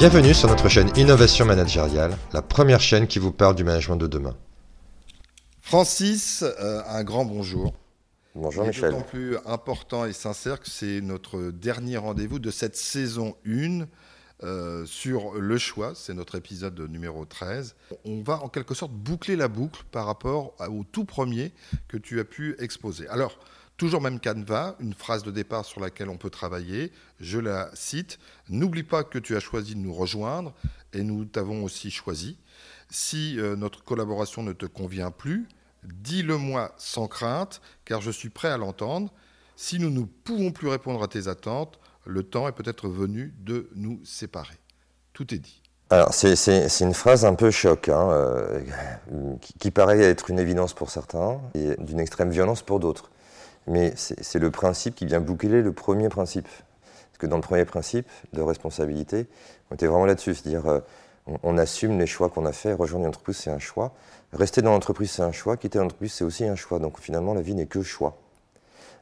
[0.00, 4.06] Bienvenue sur notre chaîne Innovation Managériale, la première chaîne qui vous parle du management de
[4.06, 4.34] demain.
[5.60, 7.74] Francis, euh, un grand bonjour.
[8.34, 8.92] Bonjour Michel.
[8.92, 13.86] d'autant plus important et sincère que c'est notre dernier rendez-vous de cette saison 1
[14.42, 15.92] euh, sur le choix.
[15.94, 17.74] C'est notre épisode numéro 13.
[18.06, 21.52] On va en quelque sorte boucler la boucle par rapport à- au tout premier
[21.88, 23.06] que tu as pu exposer.
[23.08, 23.38] Alors,
[23.80, 26.92] toujours même canevas, une phrase de départ sur laquelle on peut travailler.
[27.18, 28.18] Je la cite.
[28.50, 30.52] N'oublie pas que tu as choisi de nous rejoindre
[30.92, 32.36] et nous t'avons aussi choisi.
[32.90, 35.48] Si euh, notre collaboration ne te convient plus,
[35.84, 39.10] dis-le-moi sans crainte, car je suis prêt à l'entendre.
[39.56, 43.70] Si nous ne pouvons plus répondre à tes attentes, le temps est peut-être venu de
[43.74, 44.58] nous séparer.
[45.14, 45.62] Tout est dit.
[45.88, 48.60] Alors, c'est- une phrase un peu choc, hein, euh,
[49.40, 53.10] qui, qui paraît être une évidence pour certains et d'une extrême violence pour d'autres.
[53.66, 56.48] Mais c'est le principe qui vient boucler le premier principe.
[56.48, 59.26] Parce que dans le premier principe de responsabilité,
[59.70, 60.34] on était vraiment là-dessus.
[60.34, 60.80] C'est-à-dire, euh,
[61.42, 62.72] on, assume les choix qu'on a fait.
[62.72, 63.92] Rejoindre une entreprise, c'est un choix.
[64.32, 65.56] Rester dans l'entreprise, c'est un choix.
[65.56, 66.78] Quitter l'entreprise, c'est aussi un choix.
[66.78, 68.16] Donc finalement, la vie n'est que choix.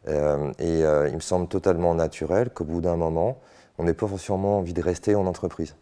[0.09, 3.39] Euh, et euh, il me semble totalement naturel qu'au bout d'un moment,
[3.79, 5.75] on n'ait pas forcément envie de rester en entreprise.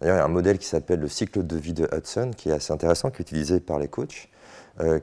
[0.00, 2.50] D'ailleurs, il y a un modèle qui s'appelle le cycle de vie de Hudson, qui
[2.50, 4.28] est assez intéressant, qui est utilisé par les coachs,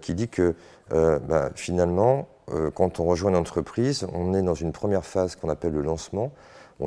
[0.02, 0.54] qui dit que
[0.90, 2.28] bah, finalement,
[2.74, 6.32] quand on rejoint une entreprise, on est dans une première phase qu'on appelle le lancement.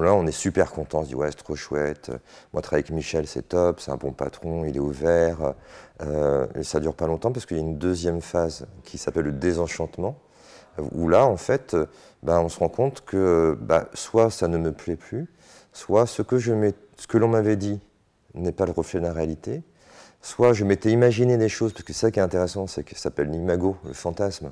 [0.00, 2.10] Là, on est super content, on se dit ouais, c'est trop chouette.
[2.52, 5.54] Moi, travailler avec Michel, c'est top, c'est un bon patron, il est ouvert.
[6.02, 9.24] Euh, et ça dure pas longtemps parce qu'il y a une deuxième phase qui s'appelle
[9.26, 10.18] le désenchantement,
[10.92, 11.86] où là, en fait, euh,
[12.24, 15.28] bah, on se rend compte que bah, soit ça ne me plaît plus,
[15.72, 17.80] soit ce que, que l'on m'avait dit
[18.34, 19.62] n'est pas le reflet de la réalité,
[20.22, 22.96] soit je m'étais imaginé des choses, parce que c'est ça qui est intéressant, c'est que
[22.96, 24.50] ça s'appelle l'imago, le fantasme.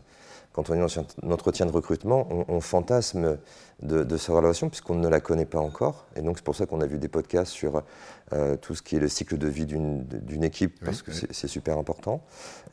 [0.53, 3.39] Quand on est dans un entretien de recrutement, on, on fantasme
[3.83, 6.07] de, de sa relation puisqu'on ne la connaît pas encore.
[6.17, 7.83] Et donc c'est pour ça qu'on a vu des podcasts sur
[8.33, 11.27] euh, tout ce qui est le cycle de vie d'une équipe, parce que oui.
[11.31, 12.23] c'est super important.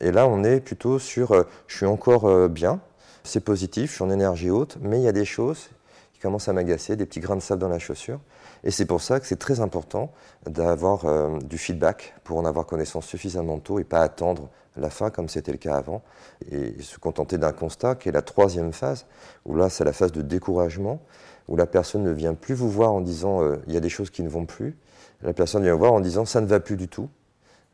[0.00, 2.80] Et là, on est plutôt sur euh, je suis encore euh, bien,
[3.24, 5.70] c'est positif, je suis en énergie haute, mais il y a des choses
[6.12, 8.20] qui commencent à m'agacer, des petits grains de sable dans la chaussure.
[8.64, 10.12] Et c'est pour ça que c'est très important
[10.46, 15.10] d'avoir euh, du feedback pour en avoir connaissance suffisamment tôt et pas attendre la fin
[15.10, 16.02] comme c'était le cas avant
[16.50, 19.06] et se contenter d'un constat qui est la troisième phase
[19.44, 21.00] où là c'est la phase de découragement
[21.48, 23.88] où la personne ne vient plus vous voir en disant euh, il y a des
[23.88, 24.76] choses qui ne vont plus.
[25.22, 27.08] La personne vient vous voir en disant ça ne va plus du tout.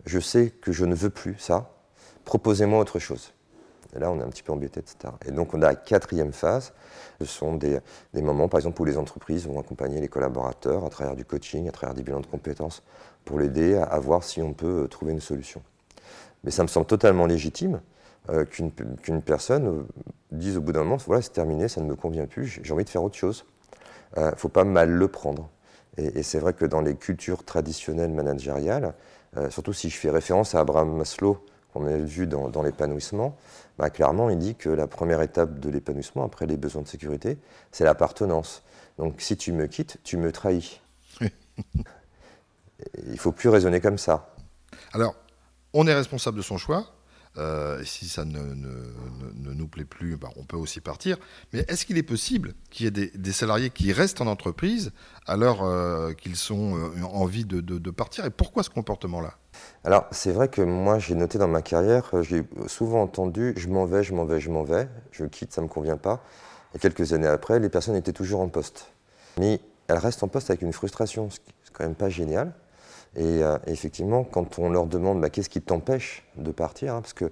[0.05, 1.71] Je sais que je ne veux plus ça.
[2.25, 3.33] Proposez-moi autre chose
[3.97, 5.13] et là, on est un petit peu embêté, etc.
[5.27, 6.73] Et donc, on a la quatrième phase.
[7.21, 7.81] Ce sont des,
[8.15, 11.73] moments, par exemple, où les entreprises vont accompagner les collaborateurs à travers du coaching, à
[11.73, 12.83] travers des bilans de compétences,
[13.25, 15.63] pour l'aider à, voir si on peut euh, trouver une solution.
[16.45, 17.81] Mais ça me semble totalement légitime
[18.29, 19.83] euh, qu'une personne euh,
[20.31, 22.85] dise au bout d'un moment, voilà, c'est terminé, ça ne me convient plus, j'ai envie
[22.85, 23.45] de faire autre chose.
[24.17, 25.51] Il ne faut pas mal le prendre.
[25.99, 28.95] Et, c'est vrai que dans les cultures traditionnelles managériales,
[29.51, 31.45] surtout si je fais référence à Abraham Maslow,
[31.77, 33.37] qu'on a vu dans, dans l'épanouissement,
[33.79, 37.39] bah, clairement, il dit que la première étape de l'épanouissement, après les besoins de sécurité,
[37.73, 38.63] c'est l'appartenance.
[38.99, 40.81] Donc si tu me quittes, tu me trahis.
[43.09, 44.35] Il faut plus raisonner comme ça.
[44.93, 45.15] Alors,
[45.73, 46.93] on est responsable de son choix.
[47.39, 50.81] Euh, et si ça ne, ne- ne- ne nous plaît plus, bah, on peut aussi
[50.81, 51.19] partir.
[51.53, 54.91] Mais est-ce qu'il est possible qu'il y ait des, des salariés qui restent en entreprise
[55.27, 58.25] alors euh, qu'ils ont euh, envie de, de- de partir?
[58.25, 59.35] Et pourquoi ce comportement-là?
[59.85, 63.69] Alors, c'est vrai que moi, j'ai noté dans ma carrière, euh, j'ai souvent entendu je
[63.69, 66.23] m'en vais, je m'en vais, je m'en vais, je quitte, ça ne me convient pas.
[66.75, 68.89] Et quelques années après, les personnes étaient toujours en poste.
[69.39, 72.53] Mais elles restent en poste avec une frustration, ce qui n'est quand même pas génial.
[73.15, 77.15] Et euh, effectivement, quand on leur demande bah, qu'est-ce qui t'empêche de partir, hein, parce
[77.15, 77.31] que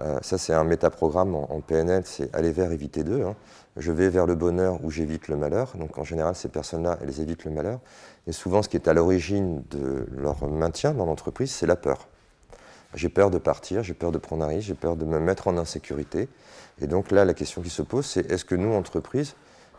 [0.00, 3.22] euh, ça, c'est un métaprogramme en, PNL, c'est aller vers, éviter d'eux.
[3.22, 3.36] hein.
[3.76, 5.72] Je vais vers le bonheur ou j'évite le malheur.
[5.76, 7.80] Donc en général, ces personnes-là, elles évitent le malheur.
[8.26, 12.08] Et souvent, ce qui est à l'origine de leur maintien dans l'entreprise, c'est la peur.
[12.94, 15.48] J'ai peur de partir, j'ai peur de prendre un risque, j'ai peur de me mettre
[15.48, 16.28] en insécurité.
[16.80, 19.34] Et donc là, la question qui se pose, c'est est-ce que nous, entreprise,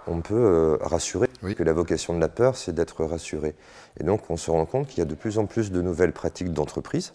[0.08, 1.56] on peut euh, rassurer Oui.
[1.56, 3.56] Que la vocation de la peur, c'est d'être rassuré.
[4.00, 6.14] Et donc, on se rend compte qu'il y a de plus en plus de nouvelles
[6.14, 7.14] pratiques d'entreprise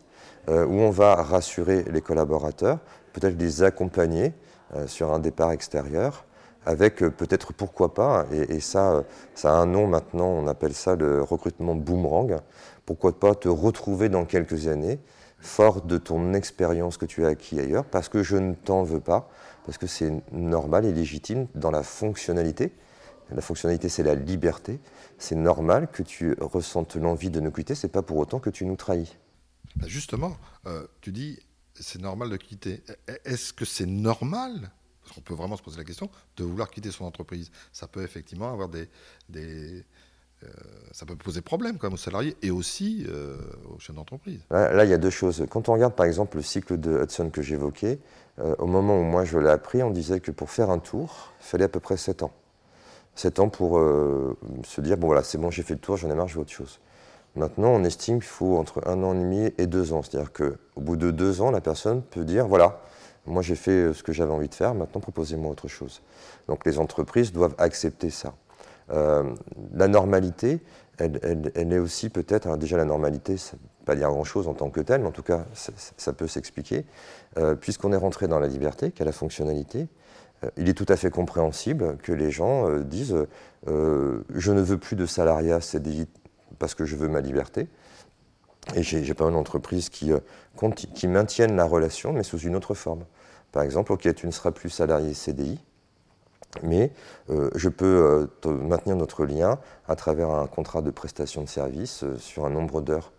[0.48, 2.78] euh, où on va rassurer les collaborateurs,
[3.12, 4.32] peut-être les accompagner
[4.74, 6.24] euh, sur un départ extérieur,
[6.64, 9.04] avec euh, peut-être pourquoi pas, et, et ça,
[9.34, 12.38] ça a un nom maintenant, on appelle ça le recrutement boomerang,
[12.86, 14.98] pourquoi pas te retrouver dans quelques années,
[15.40, 19.00] fort de ton expérience que tu as acquis ailleurs, parce que je ne t'en veux
[19.00, 19.28] pas,
[19.66, 22.72] parce que c'est normal et légitime dans la fonctionnalité.
[23.30, 24.80] La fonctionnalité, c'est la liberté.
[25.18, 28.64] C'est normal que tu ressentes l'envie de nous quitter, c'est pas pour autant que tu
[28.64, 29.16] nous trahis.
[29.76, 30.36] Bah, Justement,
[30.66, 31.38] euh, tu dis
[31.74, 32.82] c'est normal de quitter.
[33.08, 34.70] E- Est-ce que c'est normal?
[35.02, 37.50] Parce qu'on peut vraiment se poser la question de vouloir quitter son entreprise.
[37.72, 38.88] Ça peut effectivement avoir des,
[39.28, 39.84] des,
[40.92, 43.06] ça peut poser problème quand même aux salariés et aussi
[43.74, 44.40] aux chaînes d'entreprise.
[44.50, 45.44] Là, il y a deux choses.
[45.50, 47.98] Quand on regarde par exemple le cycle de Hudson que j'évoquais,
[48.58, 51.46] au moment où moi je l'ai appris, on disait que pour faire un tour, il
[51.46, 52.32] fallait à peu près 7 ans.
[53.14, 53.78] 7 ans pour
[54.64, 56.40] se dire, bon voilà, c'est bon, j'ai fait le tour, j'en ai marre, je veux
[56.40, 56.80] autre chose.
[57.36, 60.02] Maintenant, on estime qu'il faut entre un an et demi et deux ans.
[60.02, 62.80] C'est-à-dire qu'au bout de deux ans, la personne peut dire, voilà,
[63.26, 66.02] moi, j'ai fait euh, ce que j'avais envie de faire, maintenant proposez-moi autre chose.
[66.48, 68.34] Donc les entreprises doivent accepter ça.
[68.92, 69.34] Euh,
[69.72, 70.60] la normalité,
[70.98, 74.80] elle, est aussi peut-être, déjà la normalité, ça ne pas dire grand-chose en tant que
[74.80, 76.84] telle, mais en tout cas, ça, peut s'expliquer.
[77.38, 79.88] Euh, puisqu'on est rentré dans la liberté, qui a la fonctionnalité,
[80.56, 83.14] il est tout à fait compréhensible que les gens disent
[83.66, 86.06] je ne veux plus de salariat CDI
[86.58, 87.68] parce que je veux ma liberté.
[88.74, 90.20] Et j'ai pas mal d'entreprises qui, euh,
[90.94, 93.04] qui maintiennent la relation, mais sous une autre forme.
[93.52, 95.58] Par exemple, ok, tu ne seras plus salarié CDI,
[96.62, 96.90] mais
[97.30, 99.58] euh, je peux euh, maintenir notre lien
[99.88, 103.12] à travers un contrat de prestation de service sur un nombre d'heures.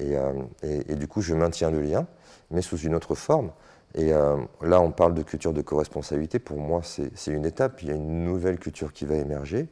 [0.00, 2.06] Et, du coup, je maintiens le lien,
[2.52, 3.50] mais sous une autre forme.
[3.96, 6.38] Et là, on parle de culture de co-responsabilité.
[6.38, 7.82] Pour moi, c'est une étape.
[7.82, 9.66] Il y a une nouvelle culture qui va émerger,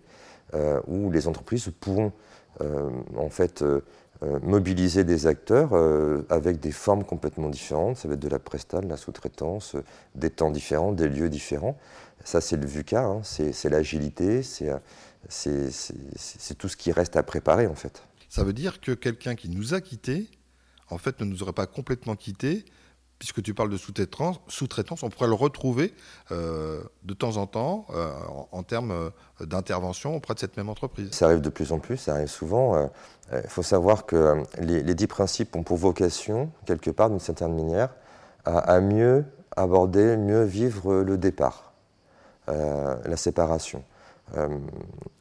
[0.88, 2.10] où les entreprises pourront
[3.16, 3.64] en fait
[4.22, 7.98] euh, mobiliser des acteurs euh, avec des formes complètement différentes.
[7.98, 9.84] Ça va être de la presta, de la sous-traitance, euh,
[10.14, 11.78] des temps différents, des lieux différents.
[12.24, 13.20] Ça, c'est le VUCA, hein.
[13.22, 14.70] c'est l'agilité, c'est
[16.58, 18.02] tout ce qui reste à préparer en fait.
[18.28, 20.28] Ça veut dire que quelqu'un qui nous a quittés,
[20.90, 22.64] en fait, ne nous aurait pas complètement quittés
[23.18, 25.94] puisque tu parles de sous-traitance, on pourrait le retrouver
[26.32, 28.10] euh, de temps en temps euh,
[28.52, 29.10] en, termes euh,
[29.40, 31.08] d'intervention auprès de cette même entreprise.
[31.12, 32.90] Ça arrive de plus en plus, ça arrive souvent.
[33.32, 37.90] Il faut savoir que les, dix principes ont pour vocation, quelque part, d'une certaine manière,
[38.44, 39.24] à, mieux
[39.56, 41.72] aborder, mieux vivre le départ,
[42.46, 43.82] la séparation.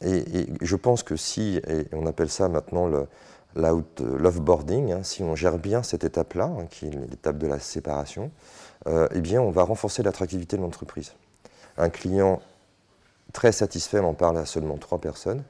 [0.01, 3.07] Et, je pense que si, et on appelle ça maintenant le,
[3.55, 8.31] l'offboarding, hein, si on gère bien cette étape-là, hein, qui est l'étape de la séparation,
[8.87, 11.13] euh, eh bien, on va renforcer l'attractivité de l'entreprise.
[11.77, 12.41] Un client
[13.33, 15.43] très satisfait en parle à seulement 3 personnes,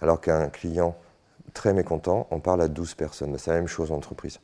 [0.00, 0.96] alors qu'un client
[1.52, 3.36] très mécontent en parle à 12 personnes.
[3.38, 4.40] C'est la même chose en entreprise.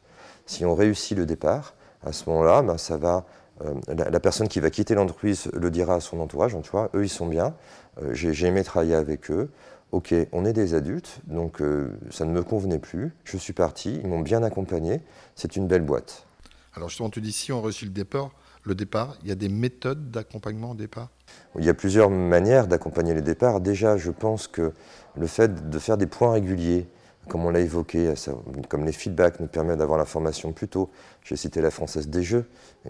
[0.46, 1.74] Si on réussit le départ,
[2.04, 3.24] à ce moment-là, ben, ça va,
[3.64, 7.04] euh, la, personne qui va quitter l'entreprise le dira à son entourage, tu vois, eux
[7.04, 7.54] ils sont bien,
[8.02, 9.50] euh, j'ai aimé travailler avec eux,
[9.92, 14.00] ok, on est des adultes, donc euh, ça ne me convenait plus, je suis parti,
[14.02, 15.00] ils m'ont bien accompagné,
[15.34, 16.26] c'est une belle boîte.
[16.74, 18.30] Alors justement, tu dis si on réussit le départ,
[18.64, 21.08] le départ, il y a des méthodes d'accompagnement au départ?
[21.58, 23.60] Il y a plusieurs manières d'accompagner les départs.
[23.60, 24.72] Déjà, je pense que
[25.16, 26.86] le fait de faire des points réguliers,
[27.30, 28.12] comme on l'a évoqué,
[28.68, 30.90] comme les feedbacks nous permettent d'avoir l'information plus tôt.
[31.22, 32.44] J'ai cité la Française des Jeux,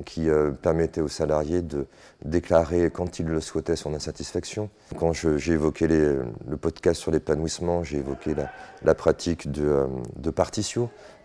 [0.06, 1.86] qui euh, permettait aux salariés de
[2.24, 4.70] déclarer quand ils le souhaitaient son insatisfaction.
[4.98, 8.34] Quand j'ai évoqué le podcast sur l'épanouissement, j'ai évoqué
[8.82, 10.76] la, pratique de, euh,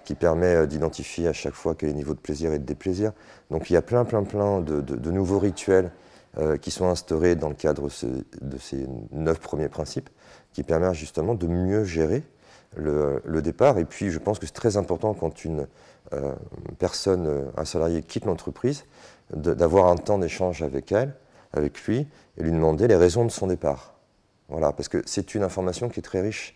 [0.04, 2.66] qui permet euh, d'identifier à chaque fois quel est le niveau de plaisir et de
[2.66, 3.14] déplaisir.
[3.50, 5.92] Donc il y a plein, plein, plein de, nouveaux rituels
[6.60, 7.88] qui sont instaurés dans le cadre
[8.42, 10.10] de ces neuf premiers principes,
[10.52, 12.24] qui permettent justement de mieux gérer
[12.76, 13.78] le, départ.
[13.78, 15.68] Et puis, je pense que c'est très important quand une
[16.14, 16.34] euh,
[16.80, 18.86] personne, euh, un salarié quitte l'entreprise,
[19.34, 21.16] d'avoir un temps d'échange avec elle,
[21.54, 22.08] avec lui,
[22.38, 23.96] et lui demander les raisons de son départ.
[24.50, 26.56] Voilà, parce que c'est une information qui est très riche.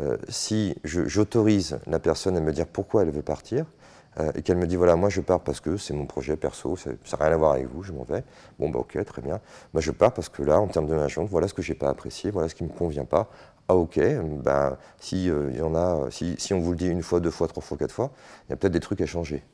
[0.00, 3.64] Euh, si j'autorise la personne à me dire pourquoi elle veut partir,
[4.34, 6.90] et qu'elle me dit voilà, moi je pars parce que c'est mon projet perso, ça
[6.90, 8.24] n'a rien à voir avec vous, je m'en vais.
[8.58, 9.40] Bon, bah ok, très bien.
[9.74, 11.88] Moi je pars parce que là, en termes de management, voilà ce que j'ai pas
[11.88, 13.30] apprécié, voilà ce qui me convient pas
[13.68, 14.00] ah ok,
[14.42, 17.30] ben, si, euh, y en a, si, si, on vous le dit une fois, deux
[17.30, 18.12] fois, trois fois, quatre fois,
[18.46, 19.44] il y a peut-être des trucs à changer.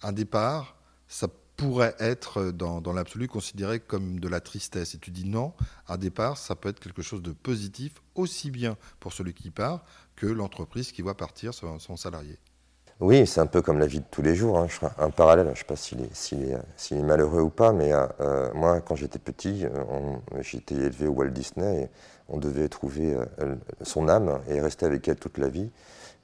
[0.00, 0.76] Un départ,
[1.08, 4.94] ça pourrait être euh, dans, dans l'absolu considéré comme de la tristesse.
[4.94, 5.52] Et tu dis non,
[5.88, 9.84] un départ, ça peut être quelque chose de positif, aussi bien pour celui qui part
[10.16, 12.38] que l'entreprise qui voit partir son salarié.
[13.00, 14.58] Oui, c'est un peu comme la vie de tous les jours.
[14.58, 14.66] Hein.
[14.98, 18.96] Un parallèle, je ne sais pas s'il est, malheureux ou pas, mais euh, moi, quand
[18.96, 19.66] j'étais petit,
[20.40, 21.88] j'étais élevé au Walt Disney et
[22.28, 25.70] on devait trouver euh, son âme et rester avec elle toute la vie.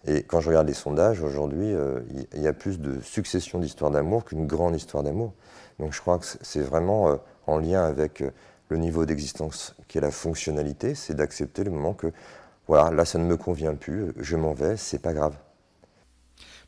[0.06, 2.00] Et quand je regarde les sondages, aujourd'hui, euh,
[2.34, 5.32] il y a plus de succession d'histoires d'amour qu'une grande histoire d'amour.
[5.78, 7.16] Donc je crois que c'est vraiment euh,
[7.46, 8.22] en lien avec
[8.68, 12.12] le niveau d'existence qui est la fonctionnalité, c'est d'accepter le moment que,
[12.66, 15.34] voilà, là ça ne me convient plus, je m'en vais, c'est pas grave.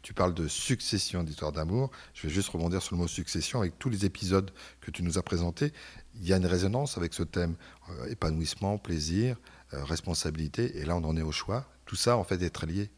[0.06, 1.90] Tu parles de succession d'histoires d'amour.
[2.14, 5.18] Je vais juste rebondir sur le mot succession avec tous les épisodes que tu nous
[5.18, 5.72] as présentés
[6.14, 7.56] il y a une résonance avec ce thème
[7.90, 9.36] euh, épanouissement, plaisir,
[9.74, 11.64] euh, responsabilité, et là on en est au choix.
[11.86, 12.88] Tout ça en fait est très lié.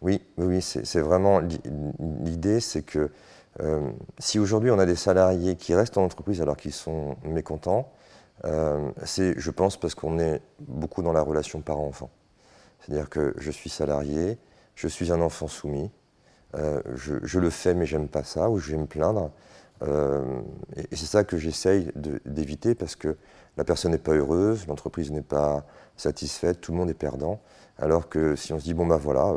[0.00, 1.40] Oui, oui, c'est vraiment
[2.24, 3.12] l'idée, c'est que
[3.60, 7.92] euh, si aujourd'hui on a des salariés qui restent en entreprise alors qu'ils sont mécontents,
[9.04, 12.10] c'est, je pense, parce qu'on est beaucoup dans la relation parent-enfant.
[12.80, 14.36] C'est-à-dire que je suis salarié,
[14.74, 15.92] je suis un enfant soumis,
[16.54, 19.30] euh, je, le fais mais j'aime pas ça, ou je vais me plaindre.
[19.82, 20.40] Euh,
[20.76, 21.90] et, c'est ça que j'essaye
[22.24, 23.16] d'éviter parce que
[23.56, 27.40] la personne n'est pas heureuse, l'entreprise n'est pas satisfaite, tout le monde est perdant.
[27.78, 29.34] Alors que si on se dit, bon ben voilà,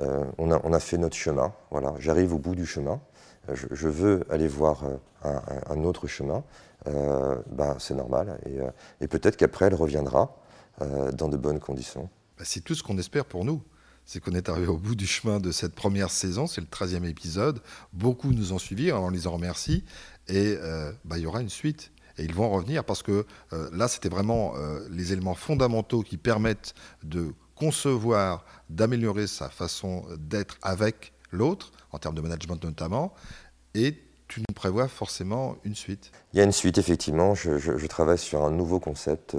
[0.00, 3.00] euh, on, a, fait notre chemin, voilà, j'arrive au bout du chemin,
[3.52, 4.82] je, veux aller voir
[5.22, 6.42] un, autre chemin,
[6.84, 8.40] ben, c'est normal.
[9.00, 10.36] Et, peut-être qu'après, elle reviendra
[11.12, 12.08] dans de bonnes conditions.
[12.38, 13.62] Bah, c'est tout ce qu'on espère pour nous
[14.06, 17.04] c'est qu'on est arrivé au bout du chemin de cette première saison, c'est le 13e
[17.04, 17.60] épisode.
[17.92, 19.84] Beaucoup nous ont suivis, on les en remercie.
[20.28, 21.90] Et euh, bah, il y aura une suite.
[22.16, 26.16] Et ils vont revenir parce que euh, là, c'était vraiment euh, les éléments fondamentaux qui
[26.16, 33.12] permettent de concevoir, d'améliorer sa façon d'être avec l'autre, en termes de management notamment.
[33.74, 36.12] Et tu nous prévois forcément une suite.
[36.32, 37.34] Il y a une suite, effectivement.
[37.34, 39.36] Je, travaille sur un nouveau concept.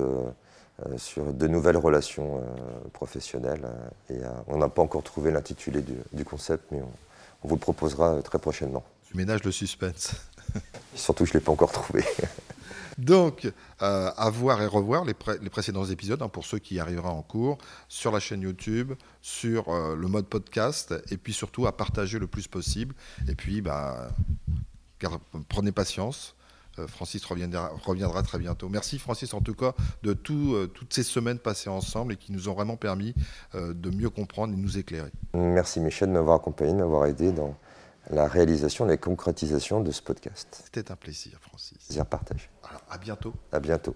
[0.86, 3.66] Euh, sur de nouvelles relations euh, professionnelles.
[4.12, 8.22] Euh, et on n'a pas encore trouvé l'intitulé du, concept, mais on, vous le proposera
[8.22, 8.84] très prochainement.
[9.04, 10.12] Tu ménages le suspense.
[10.94, 12.04] Surtout, je ne l'ai pas encore trouvé.
[13.00, 17.60] Donc, à voir et revoir les, précédents épisodes hein, pour ceux qui arriveront en cours
[17.88, 22.48] sur la chaîne YouTube, sur le mode podcast, et puis surtout à partager le plus
[22.48, 22.96] possible.
[23.28, 24.10] Et puis, bah,
[25.48, 26.36] prenez patience.
[26.80, 28.70] Euh, Francis reviendra, reviendra, très bientôt.
[28.70, 32.50] Merci Francis en tout cas de euh, toutes ces semaines passées ensemble et qui nous
[32.50, 33.14] ont vraiment permis
[33.56, 35.12] euh, de mieux comprendre et nous éclairer.
[35.34, 37.56] Merci Michel de m'avoir accompagné, de m'avoir aidé dans
[38.10, 40.64] la réalisation, la concrétisation de ce podcast.
[40.64, 41.78] C'était un plaisir Francis.
[41.88, 42.50] Plaisir partage.
[42.64, 43.34] Alors, à bientôt.
[43.52, 43.96] À bientôt.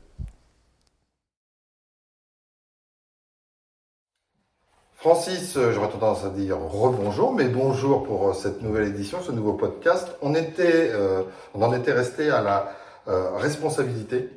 [5.02, 10.08] Francis, j'aurais tendance à dire rebonjour, mais bonjour pour cette nouvelle édition, ce nouveau podcast.
[10.22, 10.92] On, était,
[11.56, 12.72] on en était resté à la
[13.08, 14.30] euh, responsabilité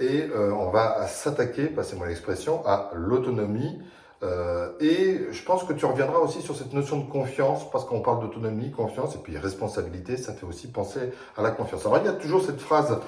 [0.00, 3.80] et euh, on va s'attaquer, passez-moi l'expression, à l'autonomie.
[4.22, 8.00] Euh, et je pense que tu reviendras aussi sur cette notion de confiance, parce qu'on
[8.00, 11.00] parle d'autonomie, confiance, et puis responsabilité, ça fait aussi penser
[11.36, 11.84] à la confiance.
[11.86, 12.98] Alors il y a toujours cette phrase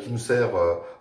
[0.00, 0.50] qui nous sert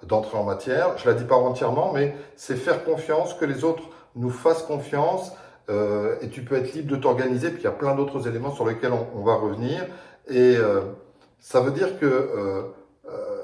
[0.02, 3.84] d'entrée en matière, je la dis pas entièrement, mais c'est faire confiance, que les autres
[4.16, 5.32] nous fassent confiance,
[5.70, 8.66] et tu peux être libre de t'organiser, puis il y a plein d'autres éléments sur
[8.66, 9.86] lesquels on, on va revenir.
[10.28, 10.58] Et
[11.40, 12.74] ça veut dire que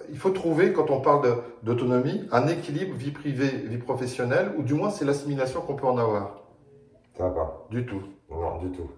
[0.09, 4.73] il faut trouver, quand on parle d'autonomie, un équilibre vie privée, vie professionnelle, ou du
[4.73, 6.41] moins c'est l'assimilation qu'on peut en avoir.
[7.17, 7.67] Ça va pas.
[7.71, 8.03] Du tout.
[8.29, 8.89] Non, du tout.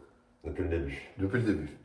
[0.44, 1.10] Depuis le début.
[1.18, 1.78] Depuis le début.